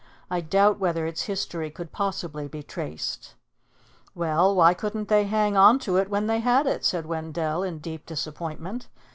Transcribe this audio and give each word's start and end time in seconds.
I 0.31 0.41
doubt 0.41 0.79
whether 0.79 1.05
its 1.05 1.25
history 1.25 1.69
could 1.69 1.91
possibly 1.91 2.47
be 2.47 2.63
traced." 2.63 3.35
"Well, 4.15 4.55
why 4.55 4.73
couldn't 4.73 5.09
they 5.09 5.25
hang 5.25 5.55
on 5.55 5.77
to 5.85 5.97
it 5.97 6.09
when 6.09 6.25
they 6.25 6.39
had 6.39 6.65
it?" 6.65 6.83
said 6.83 7.05
Wendell 7.05 7.61
in 7.61 7.77
deep 7.77 8.07
disappointment. 8.07 8.87